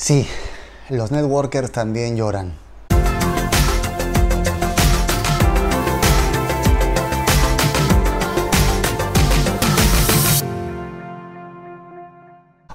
[0.00, 0.28] Sí,
[0.90, 2.54] los networkers también lloran.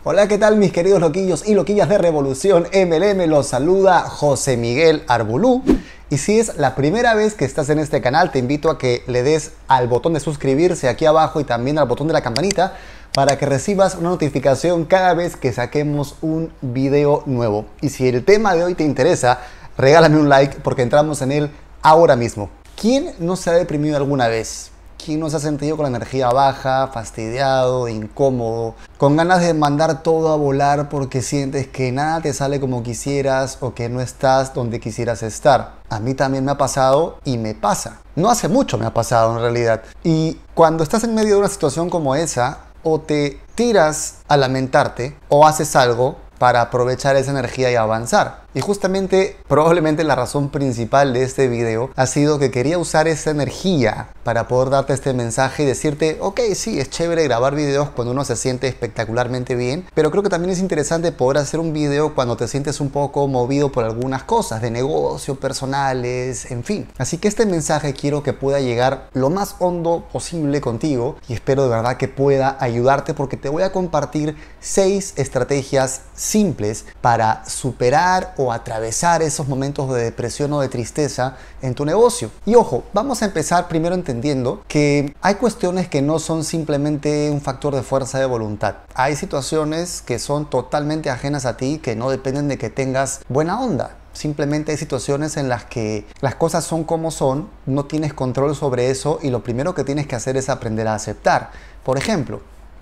[0.04, 3.26] Hola, ¿qué tal mis queridos loquillos y loquillas de Revolución MLM?
[3.30, 5.64] Los saluda José Miguel Arbulú.
[6.10, 9.02] Y si es la primera vez que estás en este canal, te invito a que
[9.08, 12.76] le des al botón de suscribirse aquí abajo y también al botón de la campanita
[13.14, 17.66] para que recibas una notificación cada vez que saquemos un video nuevo.
[17.80, 19.40] Y si el tema de hoy te interesa,
[19.78, 21.52] regálame un like porque entramos en él
[21.84, 22.50] ahora mismo.
[22.76, 24.72] ¿Quién no se ha deprimido alguna vez?
[25.04, 30.02] ¿Quién no se ha sentido con la energía baja, fastidiado, incómodo, con ganas de mandar
[30.02, 34.54] todo a volar porque sientes que nada te sale como quisieras o que no estás
[34.54, 35.74] donde quisieras estar?
[35.90, 38.00] A mí también me ha pasado y me pasa.
[38.16, 39.84] No hace mucho me ha pasado en realidad.
[40.04, 45.18] Y cuando estás en medio de una situación como esa, o te tiras a lamentarte
[45.30, 48.43] o haces algo para aprovechar esa energía y avanzar.
[48.56, 53.32] Y justamente, probablemente la razón principal de este video ha sido que quería usar esa
[53.32, 58.12] energía para poder darte este mensaje y decirte, ok, sí, es chévere grabar videos cuando
[58.12, 62.14] uno se siente espectacularmente bien, pero creo que también es interesante poder hacer un video
[62.14, 66.88] cuando te sientes un poco movido por algunas cosas de negocio, personales, en fin.
[67.00, 71.64] Así que este mensaje quiero que pueda llegar lo más hondo posible contigo y espero
[71.64, 78.36] de verdad que pueda ayudarte porque te voy a compartir seis estrategias simples para superar
[78.38, 82.32] o atravesar esos momentos de depresión o de tristeza en tu negocio.
[82.46, 87.42] Y ojo, vamos a empezar primero entendiendo que hay cuestiones que no son simplemente un
[87.42, 88.76] factor de fuerza de voluntad.
[88.96, 93.62] Hay situaciones que son totalmente ajenas a ti, que no dependen de que tengas buena
[93.62, 93.98] onda.
[94.14, 98.92] Simplemente hay situaciones en las que las cosas son como son, no tienes control sobre
[98.92, 101.50] eso y lo primero que tienes que hacer es aprender a aceptar.
[101.84, 102.42] Por ejemplo,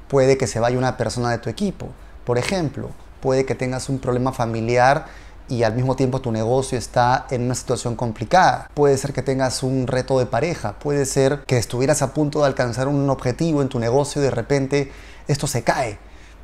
[0.10, 1.88] puede que se vaya una persona de tu equipo.
[2.26, 2.90] Por ejemplo,
[3.22, 5.06] puede que tengas un problema familiar
[5.52, 8.70] y al mismo tiempo tu negocio está en una situación complicada.
[8.74, 12.46] Puede ser que tengas un reto de pareja, puede ser que estuvieras a punto de
[12.46, 14.92] alcanzar un objetivo en tu negocio y de repente
[15.28, 16.00] esto se cae.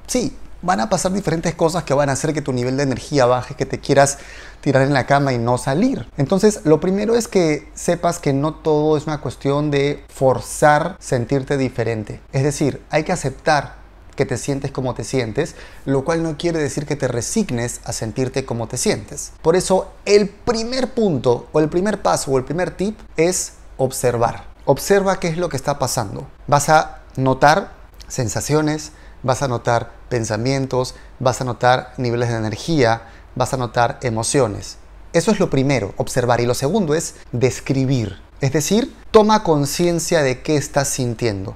[0.07, 3.25] Sí, van a pasar diferentes cosas que van a hacer que tu nivel de energía
[3.25, 4.17] baje, que te quieras
[4.59, 6.07] tirar en la cama y no salir.
[6.17, 11.57] Entonces, lo primero es que sepas que no todo es una cuestión de forzar sentirte
[11.57, 12.19] diferente.
[12.33, 13.86] Es decir, hay que aceptar
[14.17, 15.55] que te sientes como te sientes,
[15.85, 19.31] lo cual no quiere decir que te resignes a sentirte como te sientes.
[19.41, 24.43] Por eso, el primer punto o el primer paso o el primer tip es observar.
[24.65, 26.27] Observa qué es lo que está pasando.
[26.47, 27.71] Vas a notar
[28.09, 28.91] sensaciones,
[29.23, 33.03] vas a notar pensamientos, vas a notar niveles de energía,
[33.35, 34.77] vas a notar emociones.
[35.13, 36.41] Eso es lo primero, observar.
[36.41, 38.19] Y lo segundo es describir.
[38.41, 41.55] Es decir, toma conciencia de qué estás sintiendo.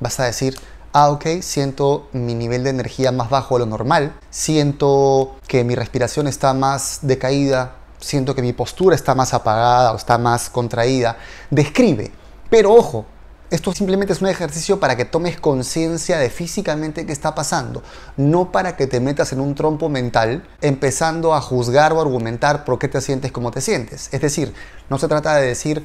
[0.00, 0.56] Vas a decir,
[0.92, 5.74] ah, ok, siento mi nivel de energía más bajo de lo normal, siento que mi
[5.74, 11.16] respiración está más decaída, siento que mi postura está más apagada o está más contraída.
[11.50, 12.10] Describe,
[12.48, 13.06] pero ojo,
[13.50, 17.82] esto simplemente es un ejercicio para que tomes conciencia de físicamente qué está pasando,
[18.16, 22.78] no para que te metas en un trompo mental empezando a juzgar o argumentar por
[22.78, 24.08] qué te sientes como te sientes.
[24.12, 24.54] Es decir,
[24.88, 25.84] no se trata de decir,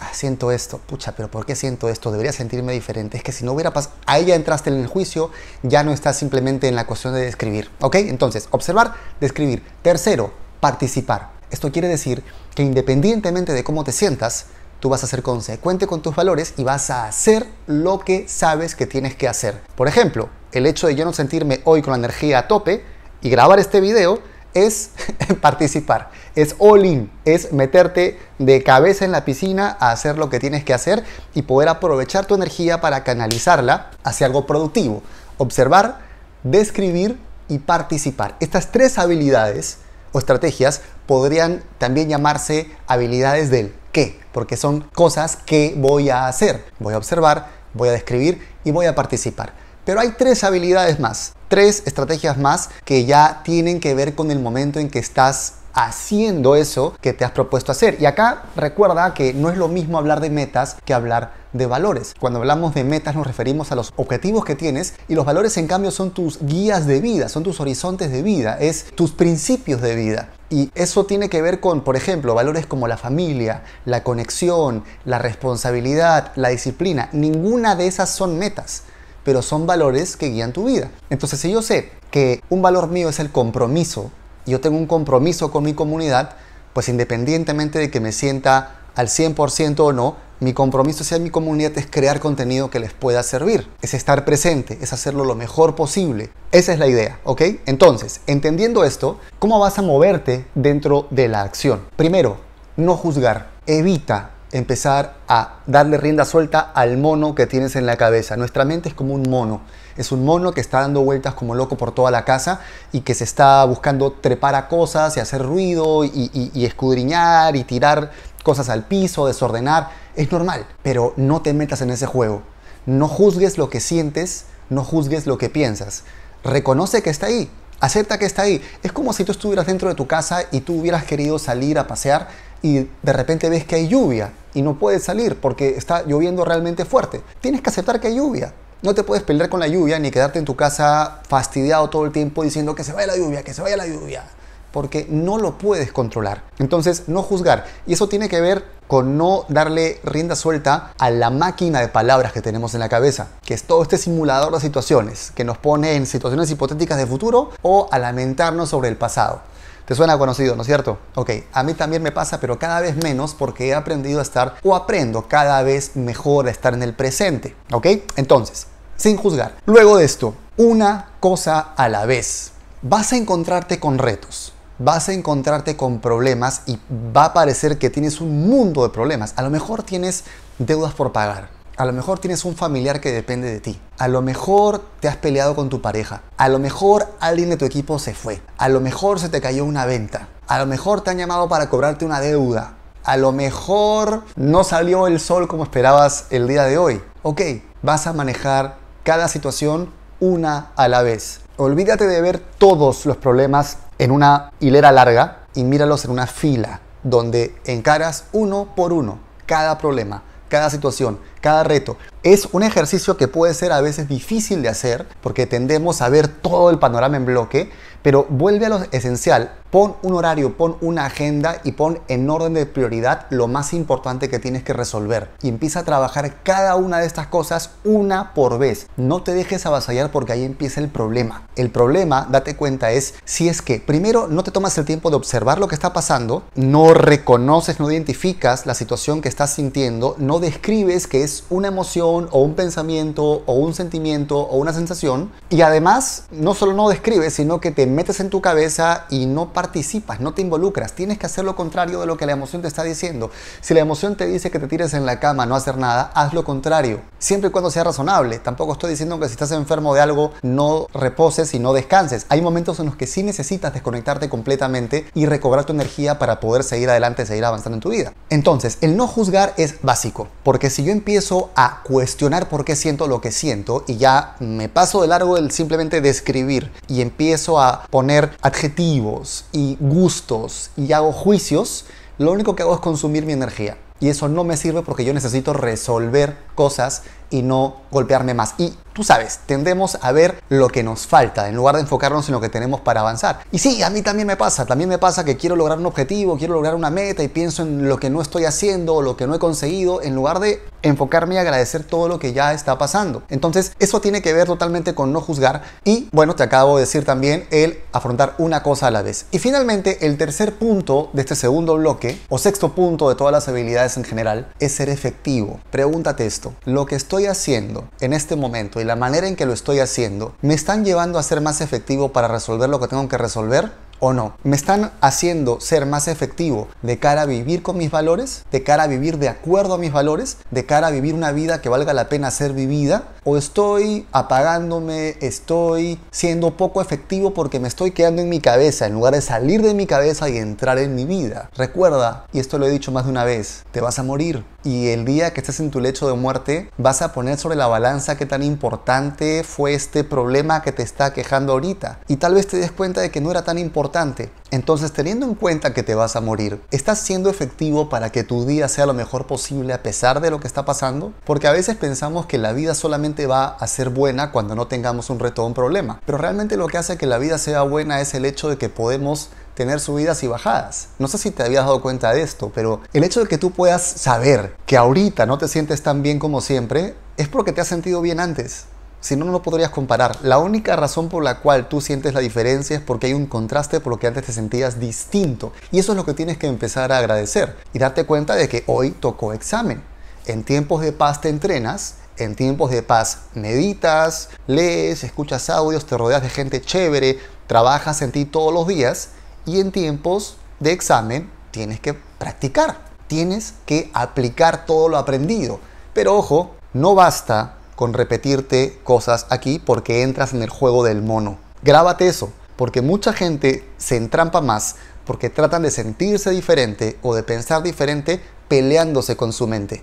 [0.00, 2.10] ah, siento esto, pucha, pero ¿por qué siento esto?
[2.10, 3.16] Debería sentirme diferente.
[3.16, 5.30] Es que si no hubiera pasado, ahí ya entraste en el juicio,
[5.62, 7.70] ya no estás simplemente en la cuestión de describir.
[7.80, 7.96] ¿Ok?
[7.96, 9.62] Entonces, observar, describir.
[9.82, 11.30] Tercero, participar.
[11.50, 12.22] Esto quiere decir
[12.54, 14.46] que independientemente de cómo te sientas,
[14.80, 18.74] tú vas a ser consecuente con tus valores y vas a hacer lo que sabes
[18.74, 19.60] que tienes que hacer.
[19.76, 22.84] Por ejemplo, el hecho de yo no sentirme hoy con la energía a tope
[23.20, 24.20] y grabar este video
[24.54, 24.90] es
[25.40, 30.40] participar, es all in, es meterte de cabeza en la piscina a hacer lo que
[30.40, 35.02] tienes que hacer y poder aprovechar tu energía para canalizarla hacia algo productivo.
[35.38, 35.98] Observar,
[36.42, 37.18] describir
[37.48, 38.36] y participar.
[38.40, 39.78] Estas tres habilidades
[40.12, 46.64] o estrategias podrían también llamarse habilidades del qué, porque son cosas que voy a hacer.
[46.78, 49.52] Voy a observar, voy a describir y voy a participar.
[49.84, 54.38] Pero hay tres habilidades más, tres estrategias más que ya tienen que ver con el
[54.38, 57.96] momento en que estás haciendo eso que te has propuesto hacer.
[58.00, 62.14] Y acá recuerda que no es lo mismo hablar de metas que hablar de valores.
[62.18, 65.66] Cuando hablamos de metas nos referimos a los objetivos que tienes y los valores en
[65.66, 69.96] cambio son tus guías de vida, son tus horizontes de vida, es tus principios de
[69.96, 70.30] vida.
[70.48, 75.18] Y eso tiene que ver con, por ejemplo, valores como la familia, la conexión, la
[75.18, 77.08] responsabilidad, la disciplina.
[77.12, 78.82] Ninguna de esas son metas,
[79.30, 80.90] pero son valores que guían tu vida.
[81.08, 84.10] Entonces, si yo sé que un valor mío es el compromiso,
[84.44, 86.30] yo tengo un compromiso con mi comunidad,
[86.72, 91.76] pues independientemente de que me sienta al 100% o no, Mi compromiso hacia mi comunidad
[91.76, 96.30] es crear contenido que les pueda servir, es estar presente, es hacerlo lo mejor posible.
[96.50, 97.42] Esa es la idea, ¿ok?
[97.66, 101.82] Entonces, entendiendo esto, ¿cómo vas a moverte dentro de la acción?
[101.94, 102.38] Primero,
[102.78, 103.50] no juzgar.
[103.66, 108.36] Evita empezar a darle rienda suelta al mono que tienes en la cabeza.
[108.36, 109.60] Nuestra mente es como un mono.
[109.96, 112.60] Es un mono que está dando vueltas como loco por toda la casa
[112.92, 118.10] y que se está buscando trepar a cosas y hacer ruido y, escudriñar y tirar
[118.42, 119.90] cosas al piso, desordenar.
[120.16, 122.42] Es normal, pero no te metas en ese juego.
[122.86, 126.04] No juzgues lo que sientes, no juzgues lo que piensas.
[126.42, 128.62] Reconoce que está ahí, acepta que está ahí.
[128.82, 131.86] Es como si tú estuvieras dentro de tu casa y tú hubieras querido salir a
[131.86, 132.28] pasear
[132.62, 136.84] y de repente ves que hay lluvia y no puedes salir porque está lloviendo realmente
[136.84, 137.20] fuerte.
[137.40, 138.52] Tienes que aceptar que hay lluvia.
[138.82, 142.12] No te puedes pelear con la lluvia ni quedarte en tu casa fastidiado todo el
[142.12, 144.24] tiempo diciendo que se vaya la lluvia, que se vaya la lluvia.
[144.72, 146.44] Porque no lo puedes controlar.
[146.58, 147.66] Entonces, no juzgar.
[147.86, 152.32] Y eso tiene que ver con no darle rienda suelta a la máquina de palabras
[152.32, 155.94] que tenemos en la cabeza, que es todo este simulador de situaciones que nos pone
[155.94, 159.42] en situaciones hipotéticas de futuro o a lamentarnos sobre el pasado.
[159.90, 161.00] ¿Te suena conocido, no es cierto?
[161.16, 164.54] Ok, a mí también me pasa, pero cada vez menos porque he aprendido a estar
[164.62, 167.56] o aprendo cada vez mejor a estar en el presente.
[167.72, 167.86] ¿Ok?
[168.14, 169.56] Entonces, sin juzgar.
[169.66, 172.52] Luego de esto, una cosa a la vez.
[172.82, 174.52] Vas a encontrarte con retos
[174.82, 176.78] vas a encontrarte con problemas y
[177.14, 179.34] va a parecer que tienes un mundo de problemas.
[179.36, 180.24] A lo mejor tienes
[180.58, 181.50] deudas por pagar.
[181.80, 183.80] A lo mejor tienes un familiar que depende de ti.
[183.96, 186.20] A lo mejor te has peleado con tu pareja.
[186.36, 188.42] A lo mejor alguien de tu equipo se fue.
[188.58, 190.28] A lo mejor se te cayó una venta.
[190.46, 192.74] A lo mejor te han llamado para cobrarte una deuda.
[193.02, 197.00] A lo mejor no salió el sol como esperabas el día de hoy.
[197.22, 197.40] Ok,
[197.80, 199.90] vas a manejar cada situación
[200.20, 201.40] una a la vez.
[201.56, 206.82] Olvídate de ver todos los problemas en una hilera larga y míralos en una fila
[207.04, 211.96] donde encaras uno por uno cada problema cada situación, cada reto.
[212.22, 216.28] Es un ejercicio que puede ser a veces difícil de hacer porque tendemos a ver
[216.28, 217.70] todo el panorama en bloque,
[218.02, 219.52] pero vuelve a lo esencial.
[219.70, 224.28] Pon un horario, pon una agenda y pon en orden de prioridad lo más importante
[224.28, 225.30] que tienes que resolver.
[225.42, 228.88] Y empieza a trabajar cada una de estas cosas una por vez.
[228.96, 231.46] No te dejes avasallar porque ahí empieza el problema.
[231.54, 235.16] El problema, date cuenta, es si es que primero no te tomas el tiempo de
[235.16, 240.40] observar lo que está pasando, no reconoces, no identificas la situación que estás sintiendo, no
[240.40, 245.30] describes que es una emoción o un pensamiento o un sentimiento o una sensación.
[245.48, 249.52] Y además, no solo no describes, sino que te metes en tu cabeza y no
[249.52, 250.92] participas, no te involucras.
[250.92, 253.30] Tienes que hacer lo contrario de lo que la emoción te está diciendo.
[253.60, 256.32] Si la emoción te dice que te tires en la cama, no hacer nada, haz
[256.32, 257.00] lo contrario.
[257.18, 258.38] Siempre y cuando sea razonable.
[258.38, 262.26] Tampoco estoy diciendo que si estás enfermo de algo, no reposes y no descanses.
[262.28, 266.64] Hay momentos en los que sí necesitas desconectarte completamente y recobrar tu energía para poder
[266.64, 268.12] seguir adelante, seguir avanzando en tu vida.
[268.30, 271.19] Entonces, el no juzgar es básico, porque si yo empiezo
[271.54, 275.50] a cuestionar por qué siento lo que siento y ya me paso de largo el
[275.50, 281.84] simplemente describir y empiezo a poner adjetivos y gustos y hago juicios,
[282.18, 283.76] lo único que hago es consumir mi energía.
[284.00, 288.54] Y eso no me sirve porque yo necesito resolver cosas y no golpearme más.
[288.58, 292.34] Y tú sabes, tendemos a ver lo que nos falta en lugar de enfocarnos en
[292.34, 293.40] lo que tenemos para avanzar.
[293.52, 296.36] Y sí, a mí también me pasa, también me pasa que quiero lograr un objetivo,
[296.36, 299.26] quiero lograr una meta y pienso en lo que no estoy haciendo o lo que
[299.26, 303.22] no he conseguido en lugar de enfocarme y agradecer todo lo que ya está pasando.
[303.28, 307.04] Entonces, eso tiene que ver totalmente con no juzgar y, bueno, te acabo de decir
[307.04, 309.26] también el afrontar una cosa a la vez.
[309.30, 313.48] Y finalmente, el tercer punto de este segundo bloque, o sexto punto de todas las
[313.48, 315.60] habilidades en general, es ser efectivo.
[315.70, 319.52] Pregúntate esto, ¿lo que estoy haciendo en este momento y la manera en que lo
[319.52, 323.18] estoy haciendo me están llevando a ser más efectivo para resolver lo que tengo que
[323.18, 323.70] resolver?
[324.00, 324.34] o no?
[324.42, 328.44] ¿Me están haciendo ser más efectivo de cara a vivir con mis valores?
[328.50, 330.38] ¿De cara a vivir de acuerdo a mis valores?
[330.50, 333.08] ¿De cara a vivir una vida que valga la pena ser vivida?
[333.24, 338.94] ¿O estoy apagándome, estoy siendo poco efectivo porque me estoy quedando en mi cabeza en
[338.94, 341.50] lugar de salir de mi cabeza y entrar en mi vida?
[341.56, 344.88] Recuerda, y esto lo he dicho más de una vez, te vas a morir y
[344.88, 348.16] el día que estés en tu lecho de muerte vas a poner sobre la balanza
[348.16, 352.00] qué tan importante fue este problema que te está quejando ahorita.
[352.08, 355.34] Y tal vez te des cuenta de que no era tan importante entonces, teniendo en
[355.34, 358.94] cuenta que te vas a morir, ¿estás siendo efectivo para que tu día sea lo
[358.94, 361.12] mejor posible a pesar de lo que está pasando?
[361.24, 365.08] Porque a veces pensamos que la vida solamente va a ser buena cuando no tengamos
[365.08, 366.00] un reto o un problema.
[366.04, 368.68] Pero realmente lo que hace que la vida sea buena es el hecho de que
[368.68, 370.88] podemos tener subidas y bajadas.
[370.98, 373.50] No sé si te habías dado cuenta de esto, pero el hecho de que tú
[373.50, 377.68] puedas saber que ahorita no te sientes tan bien como siempre es porque te has
[377.68, 378.64] sentido bien antes.
[379.02, 380.16] Si no, no lo podrías comparar.
[380.22, 383.80] La única razón por la cual tú sientes la diferencia es porque hay un contraste
[383.80, 385.52] por lo que antes te sentías distinto.
[385.70, 388.64] Y eso es lo que tienes que empezar a agradecer y darte cuenta de que
[388.66, 389.82] hoy tocó examen.
[390.24, 395.98] En tiempos de paz te entrenas, en tiempos de paz meditas, lees, escuchas audios, te
[395.98, 399.10] rodeas de gente chévere, trabajas en ti todos los días
[399.46, 405.60] y en tiempos de examen tienes que practicar, tienes que aplicar todo lo aprendido.
[405.92, 411.38] Pero ojo, no basta con repetirte cosas aquí porque entras en el juego del mono.
[411.62, 414.76] Grábate eso, porque mucha gente se entrampa más
[415.10, 419.82] porque tratan de sentirse diferente o de pensar diferente peleándose con su mente,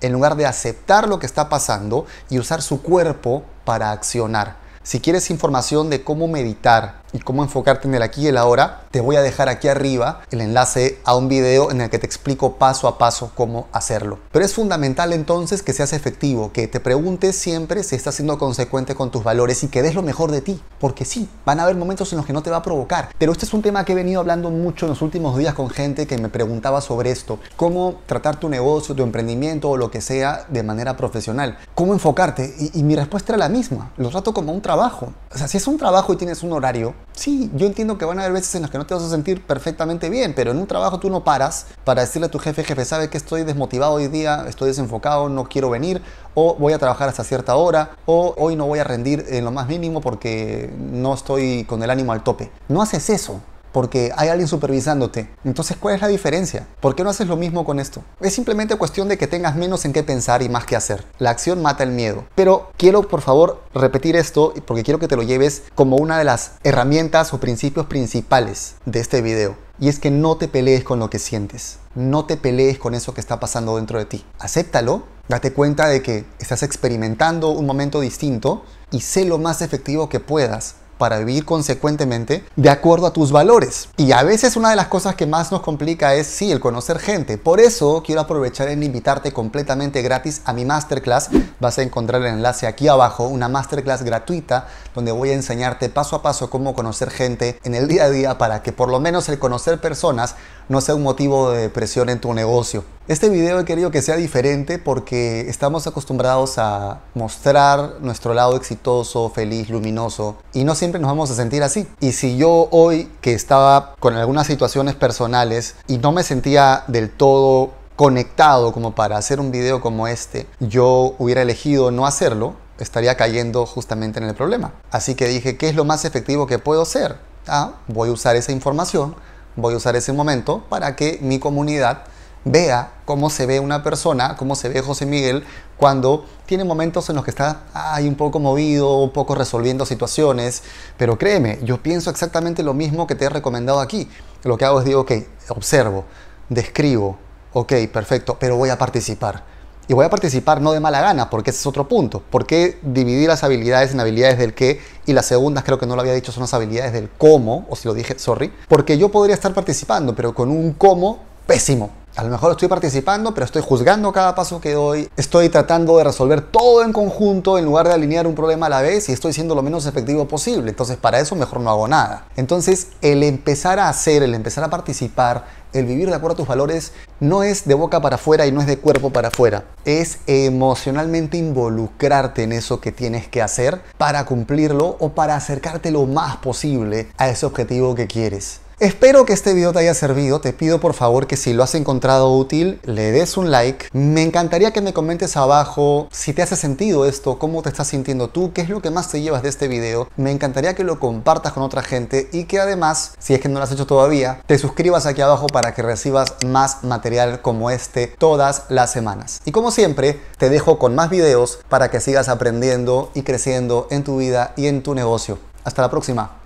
[0.00, 4.61] en lugar de aceptar lo que está pasando y usar su cuerpo para accionar.
[4.84, 8.82] Si quieres información de cómo meditar y cómo enfocarte en el aquí y el ahora,
[8.90, 12.06] te voy a dejar aquí arriba el enlace a un video en el que te
[12.06, 14.18] explico paso a paso cómo hacerlo.
[14.32, 18.94] Pero es fundamental entonces que seas efectivo, que te preguntes siempre si estás siendo consecuente
[18.94, 20.60] con tus valores y que des lo mejor de ti.
[20.80, 23.10] Porque sí, van a haber momentos en los que no te va a provocar.
[23.18, 25.70] Pero este es un tema que he venido hablando mucho en los últimos días con
[25.70, 27.38] gente que me preguntaba sobre esto.
[27.56, 31.58] Cómo tratar tu negocio, tu emprendimiento o lo que sea de manera profesional.
[31.74, 32.54] Cómo enfocarte.
[32.74, 33.92] Y, mi respuesta era la misma.
[33.96, 35.12] Lo trato como un trabajo.
[35.34, 38.18] O sea, si es un trabajo y tienes un horario, Sí, yo entiendo que van
[38.18, 40.58] a haber veces en las que no te vas a sentir perfectamente bien, pero en
[40.58, 43.92] un trabajo tú no paras para decirle a tu jefe, jefe, sabe que estoy desmotivado
[43.92, 46.02] hoy día, estoy desenfocado, no quiero venir,
[46.34, 49.50] o voy a trabajar hasta cierta hora, o hoy no voy a rendir en lo
[49.50, 52.50] más mínimo porque no estoy con el ánimo al tope.
[52.68, 53.40] No haces eso
[53.72, 55.28] porque hay alguien supervisándote.
[55.44, 56.66] Entonces, ¿cuál es la diferencia?
[56.80, 58.02] ¿Por qué no haces lo mismo con esto?
[58.20, 61.04] Es simplemente cuestión de que tengas menos en qué pensar y más que hacer.
[61.18, 62.24] La acción mata el miedo.
[62.34, 66.24] Pero quiero, por favor, repetir esto porque quiero que te lo lleves como una de
[66.24, 69.56] las herramientas o principios principales de este video.
[69.78, 71.78] Y es que no te pelees con lo que sientes.
[71.94, 74.24] No te pelees con eso que está pasando dentro de ti.
[74.38, 80.08] Acéptalo, date cuenta de que estás experimentando un momento distinto y sé lo más efectivo
[80.08, 83.88] que puedas para vivir consecuentemente de acuerdo a tus valores.
[83.96, 87.00] Y a veces una de las cosas que más nos complica es, sí, el conocer
[87.00, 87.38] gente.
[87.38, 91.30] Por eso quiero aprovechar en invitarte completamente gratis a mi masterclass.
[91.58, 96.14] Vas a encontrar el enlace aquí abajo, una masterclass gratuita donde voy a enseñarte paso
[96.14, 99.28] a paso cómo conocer gente en el día a día para que por lo menos
[99.28, 100.36] el conocer personas
[100.68, 102.84] no sea un motivo de depresión en tu negocio.
[103.08, 109.28] Este video he querido que sea diferente porque estamos acostumbrados a mostrar nuestro lado exitoso,
[109.30, 111.86] feliz, luminoso y no siempre nos vamos a sentir así.
[112.00, 117.10] Y si yo hoy que estaba con algunas situaciones personales y no me sentía del
[117.10, 123.16] todo conectado como para hacer un video como este, yo hubiera elegido no hacerlo, estaría
[123.16, 124.72] cayendo justamente en el problema.
[124.90, 127.16] Así que dije, ¿qué es lo más efectivo que puedo hacer?
[127.46, 129.14] Ah, voy a usar esa información,
[129.56, 132.04] voy a usar ese momento para que mi comunidad
[132.44, 135.44] vea cómo se ve una persona, cómo se ve José Miguel
[135.76, 140.62] cuando tiene momentos en los que está ahí un poco movido, un poco resolviendo situaciones.
[140.96, 144.08] Pero créeme, yo pienso exactamente lo mismo que te he recomendado aquí.
[144.44, 145.12] Lo que hago es digo, ok,
[145.48, 146.04] observo,
[146.48, 147.16] describo,
[147.52, 149.51] ok, perfecto, pero voy a participar.
[149.88, 152.22] Y voy a participar no de mala gana, porque ese es otro punto.
[152.30, 154.80] ¿Por qué dividir las habilidades en habilidades del qué?
[155.06, 157.76] Y las segundas, creo que no lo había dicho, son las habilidades del cómo, o
[157.76, 158.52] si lo dije, sorry.
[158.68, 162.01] Porque yo podría estar participando, pero con un cómo pésimo.
[162.14, 165.08] A lo mejor estoy participando, pero estoy juzgando cada paso que doy.
[165.16, 168.82] Estoy tratando de resolver todo en conjunto en lugar de alinear un problema a la
[168.82, 170.68] vez y estoy siendo lo menos efectivo posible.
[170.68, 172.26] Entonces, para eso mejor no hago nada.
[172.36, 176.48] Entonces, el empezar a hacer, el empezar a participar, el vivir de acuerdo a tus
[176.48, 179.64] valores, no es de boca para afuera y no es de cuerpo para afuera.
[179.86, 186.04] Es emocionalmente involucrarte en eso que tienes que hacer para cumplirlo o para acercarte lo
[186.04, 188.61] más posible a ese objetivo que quieres.
[188.82, 190.40] Espero que este video te haya servido.
[190.40, 193.86] Te pido por favor que si lo has encontrado útil, le des un like.
[193.92, 198.26] Me encantaría que me comentes abajo si te hace sentido esto, cómo te estás sintiendo
[198.26, 200.08] tú, qué es lo que más te llevas de este video.
[200.16, 203.60] Me encantaría que lo compartas con otra gente y que además, si es que no
[203.60, 208.08] lo has hecho todavía, te suscribas aquí abajo para que recibas más material como este
[208.08, 209.42] todas las semanas.
[209.44, 214.02] Y como siempre, te dejo con más videos para que sigas aprendiendo y creciendo en
[214.02, 215.38] tu vida y en tu negocio.
[215.62, 216.41] Hasta la próxima.